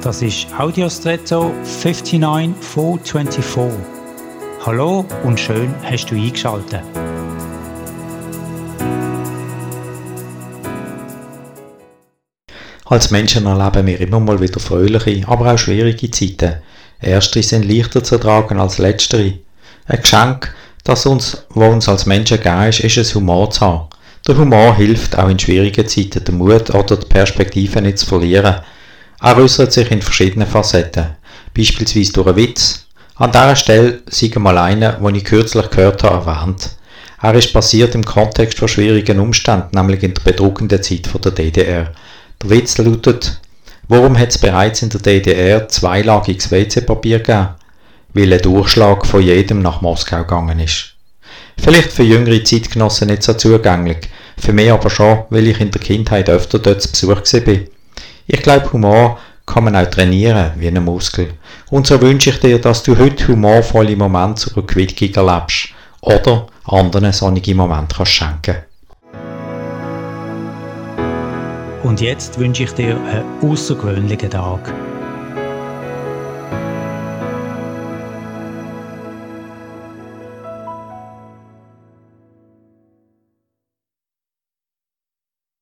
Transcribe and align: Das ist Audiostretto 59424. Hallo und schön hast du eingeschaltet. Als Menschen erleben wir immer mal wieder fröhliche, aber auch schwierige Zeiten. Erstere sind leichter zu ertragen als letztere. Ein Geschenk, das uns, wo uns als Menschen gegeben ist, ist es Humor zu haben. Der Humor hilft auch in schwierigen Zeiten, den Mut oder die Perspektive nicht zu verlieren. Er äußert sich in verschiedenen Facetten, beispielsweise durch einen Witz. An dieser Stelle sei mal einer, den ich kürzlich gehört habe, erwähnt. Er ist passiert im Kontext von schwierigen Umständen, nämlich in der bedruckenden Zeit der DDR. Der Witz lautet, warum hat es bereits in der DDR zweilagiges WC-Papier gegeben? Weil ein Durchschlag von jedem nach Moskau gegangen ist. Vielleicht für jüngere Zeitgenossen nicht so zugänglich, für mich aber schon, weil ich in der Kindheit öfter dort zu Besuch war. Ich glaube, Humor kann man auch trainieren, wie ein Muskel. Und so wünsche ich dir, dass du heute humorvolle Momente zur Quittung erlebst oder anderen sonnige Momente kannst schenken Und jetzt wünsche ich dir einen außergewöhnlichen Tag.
Das 0.00 0.22
ist 0.22 0.46
Audiostretto 0.56 1.52
59424. 1.64 3.80
Hallo 4.64 5.04
und 5.24 5.40
schön 5.40 5.74
hast 5.82 6.06
du 6.06 6.14
eingeschaltet. 6.14 6.82
Als 12.84 13.10
Menschen 13.10 13.46
erleben 13.46 13.88
wir 13.88 14.00
immer 14.00 14.20
mal 14.20 14.40
wieder 14.40 14.60
fröhliche, 14.60 15.26
aber 15.26 15.52
auch 15.52 15.58
schwierige 15.58 16.12
Zeiten. 16.12 16.58
Erstere 17.00 17.42
sind 17.42 17.68
leichter 17.68 18.04
zu 18.04 18.14
ertragen 18.14 18.60
als 18.60 18.78
letztere. 18.78 19.40
Ein 19.86 20.00
Geschenk, 20.00 20.54
das 20.84 21.06
uns, 21.06 21.44
wo 21.50 21.66
uns 21.66 21.88
als 21.88 22.06
Menschen 22.06 22.36
gegeben 22.36 22.68
ist, 22.68 22.78
ist 22.80 22.98
es 22.98 23.16
Humor 23.16 23.50
zu 23.50 23.62
haben. 23.62 23.88
Der 24.28 24.38
Humor 24.38 24.76
hilft 24.76 25.18
auch 25.18 25.28
in 25.28 25.40
schwierigen 25.40 25.88
Zeiten, 25.88 26.24
den 26.24 26.38
Mut 26.38 26.72
oder 26.72 26.96
die 26.96 27.06
Perspektive 27.06 27.82
nicht 27.82 27.98
zu 27.98 28.06
verlieren. 28.06 28.60
Er 29.20 29.36
äußert 29.36 29.72
sich 29.72 29.90
in 29.90 30.00
verschiedenen 30.00 30.46
Facetten, 30.46 31.16
beispielsweise 31.56 32.12
durch 32.12 32.28
einen 32.28 32.36
Witz. 32.36 32.86
An 33.16 33.32
dieser 33.32 33.56
Stelle 33.56 34.02
sei 34.06 34.30
mal 34.38 34.56
einer, 34.58 34.92
den 34.92 35.14
ich 35.16 35.24
kürzlich 35.24 35.70
gehört 35.70 36.04
habe, 36.04 36.30
erwähnt. 36.30 36.70
Er 37.20 37.34
ist 37.34 37.52
passiert 37.52 37.96
im 37.96 38.04
Kontext 38.04 38.58
von 38.58 38.68
schwierigen 38.68 39.18
Umständen, 39.18 39.76
nämlich 39.76 40.04
in 40.04 40.14
der 40.14 40.22
bedruckenden 40.22 40.80
Zeit 40.80 41.08
der 41.24 41.32
DDR. 41.32 41.92
Der 42.40 42.50
Witz 42.50 42.78
lautet, 42.78 43.40
warum 43.88 44.16
hat 44.16 44.28
es 44.28 44.38
bereits 44.38 44.82
in 44.82 44.90
der 44.90 45.00
DDR 45.00 45.68
zweilagiges 45.68 46.52
WC-Papier 46.52 47.18
gegeben? 47.18 47.48
Weil 48.14 48.32
ein 48.32 48.42
Durchschlag 48.42 49.04
von 49.04 49.20
jedem 49.20 49.62
nach 49.62 49.80
Moskau 49.80 50.18
gegangen 50.18 50.60
ist. 50.60 50.94
Vielleicht 51.60 51.92
für 51.92 52.04
jüngere 52.04 52.44
Zeitgenossen 52.44 53.08
nicht 53.08 53.24
so 53.24 53.34
zugänglich, 53.34 53.98
für 54.38 54.52
mich 54.52 54.70
aber 54.70 54.90
schon, 54.90 55.24
weil 55.30 55.48
ich 55.48 55.60
in 55.60 55.72
der 55.72 55.80
Kindheit 55.80 56.30
öfter 56.30 56.60
dort 56.60 56.82
zu 56.82 57.08
Besuch 57.08 57.46
war. 57.46 57.77
Ich 58.30 58.42
glaube, 58.42 58.70
Humor 58.74 59.18
kann 59.46 59.64
man 59.64 59.74
auch 59.74 59.88
trainieren, 59.88 60.52
wie 60.56 60.68
ein 60.68 60.84
Muskel. 60.84 61.32
Und 61.70 61.86
so 61.86 61.98
wünsche 62.02 62.28
ich 62.28 62.38
dir, 62.40 62.60
dass 62.60 62.82
du 62.82 62.96
heute 62.98 63.26
humorvolle 63.28 63.96
Momente 63.96 64.42
zur 64.42 64.66
Quittung 64.66 65.08
erlebst 65.14 65.70
oder 66.02 66.46
anderen 66.66 67.10
sonnige 67.12 67.54
Momente 67.54 67.96
kannst 67.96 68.12
schenken 68.12 68.56
Und 71.82 72.02
jetzt 72.02 72.38
wünsche 72.38 72.64
ich 72.64 72.72
dir 72.72 72.96
einen 72.96 73.50
außergewöhnlichen 73.50 74.28
Tag. 74.28 74.74